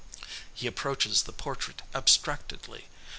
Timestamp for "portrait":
1.31-1.83